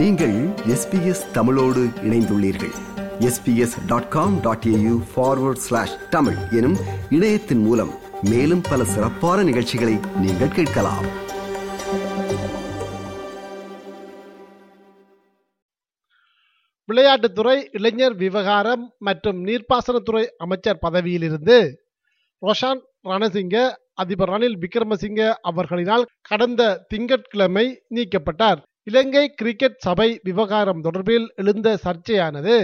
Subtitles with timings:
[0.00, 2.74] நீங்கள் எஸ்பிஎஸ் தமிழோடு இணைந்துள்ளீர்கள்.
[3.18, 6.76] SBS dot com dot AU forward slash Tamil எனும்
[7.10, 7.90] இணையத்தின் மூலம்
[8.22, 11.04] மேலும் பல சிறப்பான நிகழ்ச்சிகளை நீங்கள் கேட்கலாம்.
[16.92, 21.80] விளையாட்டுத்துறை இளைஞர் விவகாரம் மற்றும் நீர்ப்பாசனத்துறை அமைச்சர் பதவியிலிருந்து
[22.42, 28.68] ரோஷான் ரணசிங்க அதிபர் ரணில் விக்ரமசிங்க அவர்களினால் கடந்த திங்கட்கிழமை நீக்கப்பட்டார்.
[28.90, 32.54] இலங்கை கிரிக்கெட் சபை விவகாரம் தொடர்பில் எழுந்த சர்ச்சையானது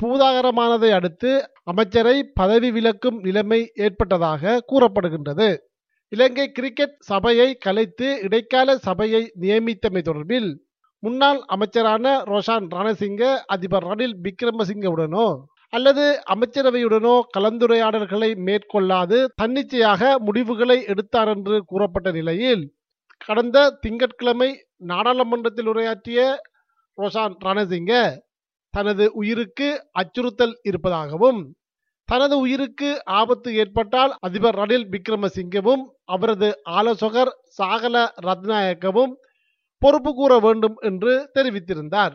[0.00, 1.30] பூதாகரமானதை அடுத்து
[1.64, 5.48] அமைச்சரை பதவி விலக்கும் நிலைமை ஏற்பட்டதாக கூறப்படுகின்றது.
[6.12, 10.50] இலங்கை கிரிக்கெட் சபையை கலைத்து இடைக்கால சபையை நியமித்தமை தொடர்பில்
[11.02, 15.26] முன்னாள் அமைச்சரான ரோஷான் ரணசிங்க அதிபர் ரணில் விக்ரமசிங்கவுடனோ
[15.72, 16.04] அல்லது
[16.34, 22.64] அமைச்சரவையுடனோ கலந்துரையாடல்களை மேற்கொள்ளாது தன்னிச்சையாக முடிவுகளை எடுத்தார் என்று கூறப்பட்ட நிலையில்
[23.26, 24.50] கடந்த திங்கட்கிழமை
[24.82, 26.20] நாடாளுமன்றத்தில் உரையாற்றிய
[26.98, 27.92] ரோஷான் ரணசிங்க
[28.74, 31.40] தனது உயிருக்கு அச்சுறுத்தல் இருப்பதாகவும்
[32.08, 39.12] தனது உயிருக்கு ஆபத்து ஏற்பட்டால் அதிபர் ரணில் விக்ரமசிங்கவும் அவரது ஆலோசகர் சாகல ரத்நாயக்கவும்
[39.82, 42.14] பொறுப்பு கூற வேண்டும் என்று தெரிவித்திருந்தார்.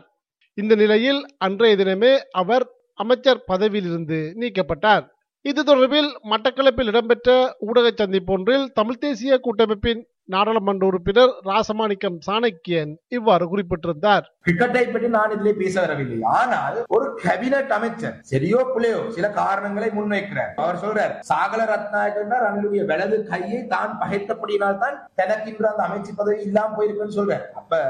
[0.58, 5.04] இந்த நிலையில் அன்றைய தினமே அவர் அமைச்சர் பதவியிலிருந்து நீக்கப்பட்டார்.
[5.44, 10.00] இது தொடர்பில் மட்டக்களப்பில் இடம்பெற்ற ஊடக சந்திப்பொன்றில் தமிழ் தேசிய கூட்டமைப்பின்
[10.34, 14.24] நாடாளுமன்ற உறுப்பினர் ராசமாணிக்கம் சாணக்கியன் இவ்வாறு குறிப்பிட்டிருந்தார்.
[14.46, 16.18] கிரிக்கெட்டை பற்றி நான் இதிலே பேச வரவில்லை.
[16.38, 20.52] ஆனால் ஒரு கேபினட் அமைச்சர் சரியோ பிள்ளையோ சில காரணங்களை முன்வைக்கிறார்.
[20.62, 26.74] அவர் சொல்றார் சாகல ரத்நாயகர் ரணிலுடைய வலது கையை தான் பகைத்தபடியினால் தான் தனக்கின்ற அந்த அமைச்சு பதவி இல்லாம
[26.78, 27.46] போயிருக்குன்னு சொல்றார்.
[27.60, 27.82] அப்ப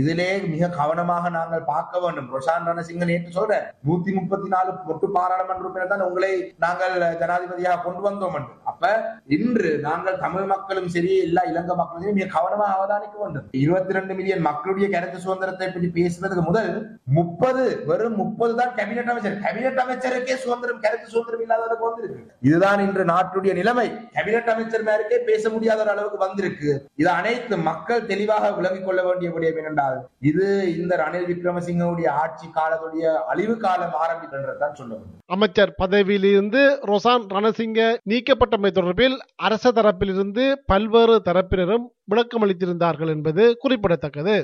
[0.00, 2.28] இதிலே மிக கவனமாக நாங்கள் பார்க்க வேண்டும்.
[2.34, 3.54] ரொஷான் ரணசிங்க நேற்று சொல்ற
[3.88, 6.30] நூத்தி முப்பத்தி நாலு பொட்டு பாராளுமன்ற உறுப்பினர் தான் உங்களை
[6.64, 8.52] நாங்கள் ஜனாதிபதியாக கொண்டு வந்தோம் என்று.
[8.70, 8.90] அப்ப
[9.36, 13.46] இன்று நாங்கள் தமிழ் மக்களும் சரி எல்லா இலங்கை மக்களும் சரி மிக கவனமாக அவதானிக்க வேண்டும்.
[13.62, 16.70] இருபத்தி ரெண்டு மில்லியன் மக்களுடைய கருத்து சுதந்திரத்தை பற்றி பேசுவதற்கு முதல்
[17.18, 19.40] முப்பது வெறும் முப்பது தான் கேபினட் அமைச்சர்.
[19.46, 22.20] கேபினட் அமைச்சருக்கே சுதந்திரம் கருத்து சுதந்திரம் இல்லாதவருக்கு வந்திருக்கு.
[22.48, 23.88] இதுதான் இன்று நாட்டுடைய நிலைமை.
[24.16, 26.70] கேபினட் அமைச்சர் மேருக்கே பேச முடியாத ஒரு அளவுக்கு வந்திருக்கு.
[27.02, 32.46] இது அனைத்து மக்கள் தெளிவாக விளங்கிக் கொள்ள வேண்டிய விடயம் என்னென்றால் என்றால் இது இந்த ரணில் விக்ரமசிங்கவுடைய ஆட்சி
[32.46, 37.80] காலத்துடைய அழிவு காலம் ஆரம்பித்ததான் சொல்ல வேண்டும் அமைச்சர் பதவியிலிருந்து ரொசான் ரணசிங்க
[38.10, 44.36] நீக்கப்பட்டமை தொடர்பில் அரச தரப்பிலிருந்து பல்வேறு தரப்பினரும் விளக்கமளித்திருந்தார்கள் என்பது குறிப்பிடத்தக்கது.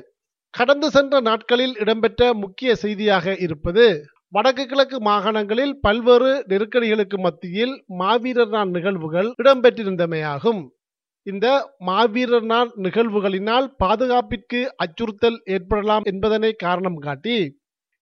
[0.55, 3.85] கடந்து சென்ற நாட்களில் இடம்பெற்ற முக்கிய செய்தியாக இருப்பது
[4.29, 10.63] வடக்கு கிழக்கு மாகாணங்களில் பல்வேறு நெருக்கடிகளுக்கு மத்தியில் மாவீரர் நாள் நிகழ்வுகள் இடம்பெற்றிருந்தமையாகும்.
[11.27, 11.47] இந்த
[11.89, 17.37] மாவீரர் நாள் நிகழ்வுகளினால் பாதுகாப்பிற்கு அச்சுறுத்தல் ஏற்படலாம் என்பதனை காரணம் காட்டி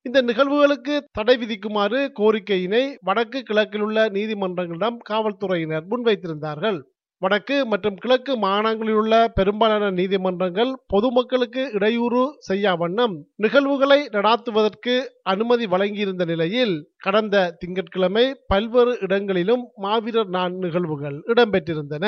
[0.07, 6.79] இந்த நிகழ்வுகளுக்கு தடை விதிக்குமாறு கோரிக்கையினை வடக்கு கிழக்கில் உள்ள நீதிமன்றங்களிடம் காவல்துறையினர் முன்வைத்திருந்தார்கள்.
[7.23, 14.95] வடக்கு மற்றும் கிழக்கு மாகாணங்களில் உள்ள பெரும்பாலான நீதிமன்றங்கள் பொதுமக்களுக்கு இடையூறு செய்யா வண்ணம் நிகழ்வுகளை நடாத்துவதற்கு
[15.33, 22.07] அனுமதி வழங்கியிருந்த நிலையில் கடந்த திங்கட்கிழமை பல்வேறு இடங்களிலும் மாவீரர் நான் நிகழ்வுகள் இடம்பெற்றிருந்தன.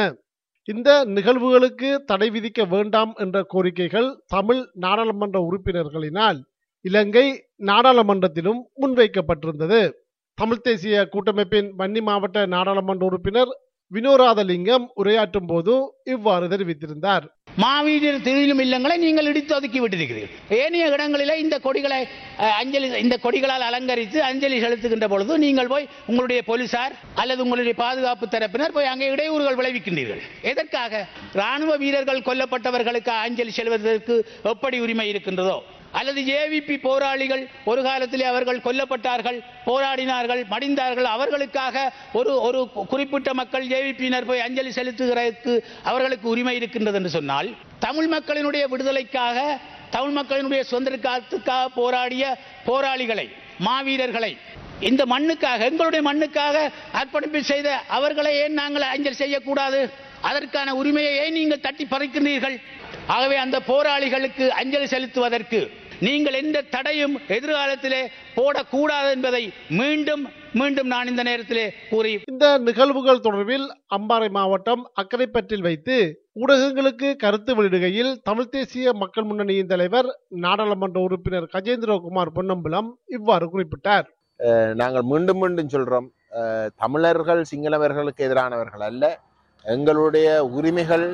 [0.69, 6.39] இந்த நிகழ்வுகளுக்கு தடை விதிக்க வேண்டாம் என்ற கோரிக்கைகள் தமிழ் நாடாளுமன்ற உறுப்பினர்களினால்
[6.85, 7.25] இலங்கை
[7.67, 9.81] நாடாளுமன்றத்திலும் முன்வைக்கப்பட்டிருந்தது.
[10.39, 13.53] தமிழ் தேசிய கூட்டமைப்பின் வன்னி மாவட்ட நாடாளுமன்ற உறுப்பினர்
[13.93, 15.73] வினோராதலிங்கம் உரையாற்றும் போது
[16.05, 17.25] இவ்வாறு தெரிவித்திருந்தார்.
[17.57, 20.37] மாவீரர் திருவிழும் இல்லங்களை நீங்கள் இடித்து ஒதுக்கி விட்டிருக்கிறீர்கள்.
[20.59, 21.99] ஏனைய இடங்களிலே இந்த கொடிகளை
[22.39, 28.27] அஹ், அஞ்சலி இந்த கொடிகளால் அலங்கரித்து அஞ்சலி செலுத்துகின்ற பொழுது நீங்கள் போய் உங்களுடைய போலீசார் அல்லது உங்களுடைய பாதுகாப்பு
[28.27, 30.23] தரப்பினர் போய் அங்கே இடையூறுகள் விளைவிக்கின்றீர்கள்.
[30.43, 30.93] எதற்காக?
[31.35, 35.57] ராணுவ வீரர்கள் கொல்லப்பட்டவர்களுக்கு அஞ்சலி செல்வதற்கு எப்படி உரிமை இருக்கின்றதோ?
[35.99, 39.39] அல்லது ஏவிபி போராளிகள் ஒரு காலத்திலே அவர்கள் கொல்லப்பட்டார்கள்
[39.69, 41.09] போராடினார்கள் மடிந்தார்கள்.
[41.17, 41.85] அவர்களுக்காக
[42.21, 42.61] ஒரு ஒரு
[42.93, 45.55] குறிப்பிட்ட மக்கள் ஏவிபியினர் போய் அஞ்சலி செலுத்துகிறதுக்கு
[45.91, 47.51] அவர்களுக்கு உரிமை இருக்கின்றது என்று சொன்னால்
[47.87, 49.39] தமிழ் மக்களினுடைய விடுதலைக்காக
[49.97, 52.25] தமிழ் மக்களினுடைய சுதந்திரத்துக்காக போராடிய
[52.69, 53.27] போராளிகளை
[53.67, 54.33] மாவீரர்களை
[54.89, 56.57] இந்த மண்ணுக்காக எங்களுடைய மண்ணுக்காக
[57.01, 59.81] அர்ப்பணிப்பு செய்த அவர்களை ஏன் நாங்கள் அஞ்சலி செய்யக்கூடாது?
[60.29, 62.57] அதற்கான உரிமையை ஏன் நீங்கள் தட்டி பறிக்கின்றீர்கள்?
[63.15, 65.61] ஆகவே அந்த போராளிகளுக்கு அஞ்சலி செலுத்துவதற்கு
[66.07, 68.01] நீங்கள் எந்த தடையும் எதிர்காலத்திலே
[68.37, 69.43] போடக்கூடாது என்பதை
[69.81, 70.23] மீண்டும்
[70.61, 73.67] மீண்டும் நான் இந்த நேரத்திலே கூறி இந்த நிகழ்வுகள் தொடர்பில்
[73.97, 75.97] அம்பாறை மாவட்டம் அக்கரைப்பற்றில் வைத்து
[76.43, 80.09] ஊடகங்களுக்கு கருத்து வெளியிடுகையில் தமிழ் தேசிய மக்கள் முன்னணியின் தலைவர்
[80.47, 84.09] நாடாளுமன்ற உறுப்பினர் கஜேந்திரகுமார் பொன்னம்பலம் இவ்வாறு குறிப்பிட்டார்.
[84.83, 86.09] நாங்கள் மீண்டும் மீண்டும் சொல்றோம்.
[86.83, 89.05] தமிழர்கள் சிங்களவர்களுக்கு எதிரானவர்கள் அல்ல.
[89.65, 90.29] எங்களுடைய
[90.59, 91.07] உரிமைகள்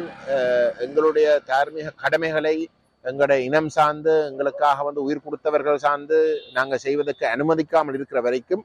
[0.84, 2.56] எங்களுடைய தார்மீக கடமைகளை
[3.04, 6.18] எங்களுடைய இனம் சார்ந்து எங்களுக்காக வந்து உயிர் கொடுத்தவர்கள் சார்ந்து
[6.52, 8.64] நாங்கள் செய்வதற்கு அனுமதிக்காமல் இருக்கிற வரைக்கும்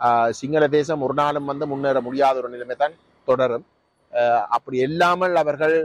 [0.00, 2.94] ஆஹ், சிங்கள தேசம் ஒரு நாளும் வந்து முன்னேற முடியாத ஒரு நிலைமை தான்
[3.28, 3.64] தொடரும்.
[4.54, 5.76] அப்படி இல்லாமல் அவர்கள்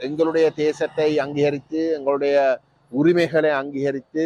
[0.00, 2.36] எங்களுடைய தேசத்தை அங்கீகரித்து எங்களுடைய
[2.92, 4.24] உரிமைகளை அங்கீகரித்து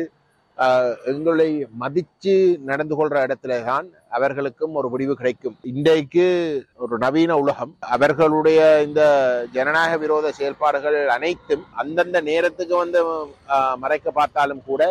[1.09, 1.49] எங்களை
[1.81, 2.35] மதிச்சு
[2.65, 5.57] நடந்து கொள்ற இடத்துல தான் அவர்களுக்கும் ஒரு முடிவு கிடைக்கும்.
[5.71, 6.27] இன்றைக்கு
[6.79, 7.73] ஒரு நவீன உலகம்.
[7.95, 9.03] அவர்களுடைய இந்த
[9.53, 13.01] ஜனநாயக விரோத செயல்பாடுகள் அனைத்தும் அந்தந்த நேரத்துக்கு வந்து
[13.55, 14.83] ஆஹ், மறைக்க பார்த்தாலும் கூட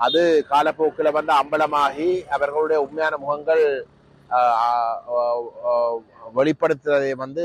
[0.00, 3.64] அது காலப்போக்கில் வந்து அம்பலமாகி அவர்களுடைய உண்மையான முகங்கள்
[4.30, 5.96] ஆஹ்,
[6.34, 7.44] வெளிப்படுத்துவதை வந்து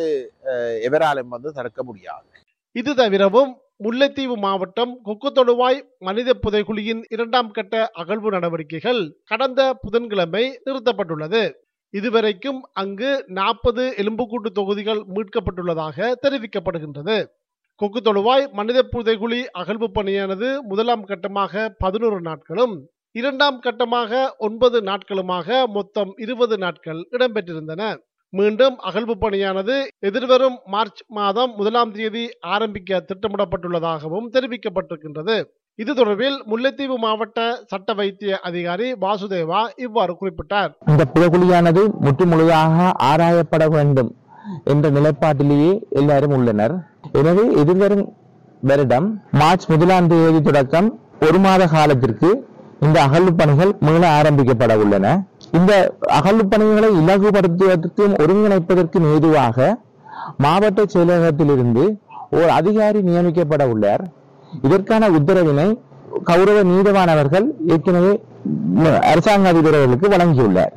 [0.84, 2.28] எவராலும் வந்து தடுக்க முடியாது.
[2.76, 3.52] இது தவிரவும்
[3.84, 11.42] முல்லைத்தீவு மாவட்டம் கொக்குத்தொடுவாய் மனித புதைகுழியின் இரண்டாம் கட்ட அகழ்வு நடவடிக்கைகள் கடந்த புதன்கிழமை நிறுத்தப்பட்டுள்ளது.
[11.94, 17.18] இதுவரைக்கும் அங்கு நாற்பது எலும்புக்கூட்டு தொகுதிகள் மீட்கப்பட்டுள்ளதாக தெரிவிக்கப்படுகின்றது.
[17.82, 22.76] கொக்குத்தொடுவாய் மனித புதைகுழி அகழ்வு பணியானது முதலாம் கட்டமாக பதினோரு நாட்களும்
[23.12, 27.84] இரண்டாம் கட்டமாக ஒன்பது நாட்களுமாக மொத்தம் இருபது நாட்கள் இடம்பெற்றிருந்தன.
[28.34, 29.76] மீண்டும் அகழ்வு பணியானது
[30.08, 32.24] எதிர்வரும் மார்ச் மாதம் முதலாம் தேதி
[32.56, 35.36] ஆரம்பிக்க திட்டமிடப்பட்டுள்ளதாகவும் தெரிவிக்கப்பட்டிருக்கின்றது.
[35.80, 37.40] இது தொடர்பில் முல்லைத்தீவு மாவட்ட
[37.72, 40.72] சட்ட வைத்திய அதிகாரி வாசுதேவா இவ்வாறு குறிப்பிட்டார்.
[40.92, 44.12] இந்த புதகுழியானது முற்றுமுழுதாக ஆராயப்பட வேண்டும்
[44.74, 45.72] என்ற நிலைப்பாட்டிலேயே
[46.02, 46.76] எல்லாரும் உள்ளனர்.
[47.20, 48.06] எனவே எதிர்வரும்
[48.64, 49.10] வருடம்
[49.42, 50.90] மார்ச் முதலாம் தேதி தொடக்கம்
[51.28, 52.30] ஒரு மாத காலத்திற்கு
[52.86, 55.08] இந்த அகழ்வு பணிகள் மீள ஆரம்பிக்கப்பட உள்ளன.
[55.58, 55.74] இந்த
[56.18, 59.68] அகழ்வு பணிகளை இலகுபடுத்துவதற்கும் ஒருங்கிணைப்பதற்கும் ஏதுவாக
[60.44, 61.84] மாவட்ட செயலகத்திலிருந்து
[62.38, 64.04] ஓர் அதிகாரி நியமிக்கப்பட உள்ளார்.
[64.68, 65.68] இதற்கான உத்தரவினை
[66.30, 68.14] கௌரவ நீதவானவர்கள் ஏற்கனவே
[69.12, 70.74] அரசாங்க அதிபர்களுக்கு வழங்கியுள்ளார்.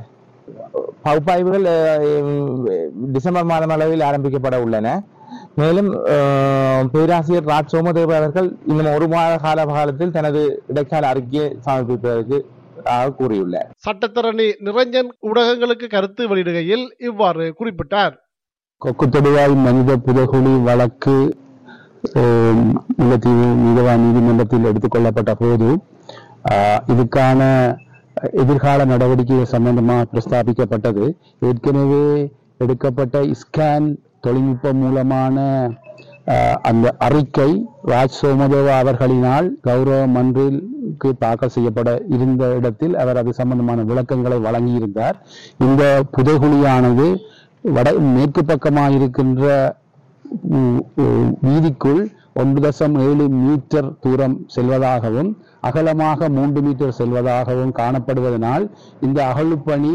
[1.04, 1.66] பகுப்பாய்வுகள்
[3.14, 4.88] டிசம்பர் மாதம் அளவில் ஆரம்பிக்கப்பட உள்ளன.
[5.60, 5.90] மேலும்
[6.94, 12.38] பேராசிரியர் ராஜ் சோமதேவ அவர்கள் இன்னும் ஒரு மாத கால காலத்தில் தனது இடைக்கால அறிக்கையை சமர்ப்பிப்பதற்கு
[13.18, 18.14] கூறியுள்ளார் சட்டத்தரணி நிரஞ்சன் ஊடகங்களுக்கு கருத்து வெளியிடுகையில் இவ்வாறு குறிப்பிட்டார்.
[18.82, 21.16] கொக்குத்தொடுவாய் மனித புதகுழி வழக்கு
[22.98, 23.46] முல்லைத்தீவு
[24.04, 25.68] நீதிமன்றத்தில் எடுத்துக்கொள்ளப்பட்ட போது
[26.92, 27.40] இதுக்கான
[28.42, 31.04] எதிர்கால நடவடிக்கைகள் சம்பந்தமாக பிரஸ்தாபிக்கப்பட்டது.
[31.48, 32.06] ஏற்கனவே
[32.64, 33.86] எடுக்கப்பட்ட ஸ்கேன்
[34.24, 35.36] தொழில்நுட்பம் மூலமான
[36.62, 44.38] அந்த அறிக்கை ராஜ் சோமதேவா அவர்களினால் கௌரவ மன்றிற்கு தாக்கல் செய்யப்பட இருந்த இடத்தில் அவர் அது சம்பந்தமான விளக்கங்களை
[44.38, 45.16] வழங்கியிருந்தார்.
[45.58, 47.06] இந்த புதைகுழியானது
[47.62, 49.44] வட மேற்கு பக்கமாக இருக்கின்ற
[50.50, 50.82] உ-
[51.46, 52.02] வீதிக்குள்
[52.34, 55.30] ஒன்று தசம் ஏழு மீட்டர் தூரம் செல்வதாகவும்
[55.60, 59.94] அகலமாக மூன்று மீட்டர் செல்வதாகவும் காணப்படுவதனால் இந்த அகழுப்பணி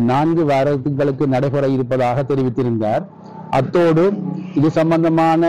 [0.00, 3.04] நான்கு வாரங்களுக்கு நடைபெற இருப்பதாக தெரிவித்திருந்தார்.
[3.50, 4.04] அத்தோடு
[4.56, 5.44] இது சம்பந்தமான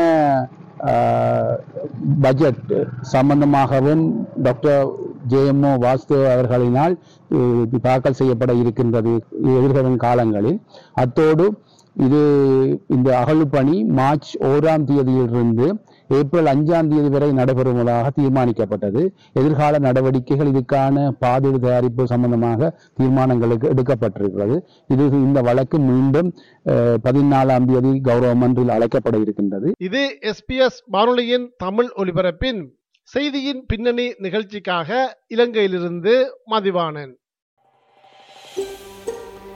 [0.88, 1.54] ஆஹ்,
[2.22, 2.60] பட்ஜெட்
[3.12, 4.04] சம்பந்தமாகவும்
[4.38, 4.84] டாக்டர்
[5.28, 6.94] ஜேஎம்ஓ வாஸ்து அவர்களினால்
[7.84, 9.14] தாக்கல் செய்யப்பட இருக்கின்றது
[9.54, 10.60] எதிர்வரும் காலங்களில்.
[10.96, 11.46] அத்தோடு
[12.06, 12.20] இது
[12.96, 15.68] இந்த அகழ்வு பணி மார்ச் ஓராம் தேதியிலிருந்து
[16.18, 19.02] ஏப்ரல் அஞ்சாம் தேதி வரை நடைபெறுவதாக தீர்மானிக்கப்பட்டது.
[19.40, 24.58] எதிர்கால நடவடிக்கைகள் இதுக்கான பாதுகாப்பு தயாரிப்பு சம்பந்தமாக தீர்மானங்களுக்கு எடுக்கப்பட்டிருக்கிறது.
[24.94, 26.30] இது இந்த வழக்கு மீண்டும்
[27.08, 29.70] பதினாலாம் தேதி கௌரவ மன்றில் அழைக்கப்பட இருக்கின்றது.
[29.90, 32.62] இது எஸ்பிஎஸ் வானொலியின் தமிழ் ஒலிபரப்பின்
[33.14, 34.90] செய்தியின் பின்னணி நிகழ்ச்சிக்காக
[35.36, 36.14] இலங்கையிலிருந்து
[36.54, 37.14] மதிவானன்